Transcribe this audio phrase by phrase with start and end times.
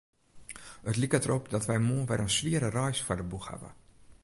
[0.89, 3.69] It liket derop dat wy moarn wer in swiere reis foar de boech hawwe.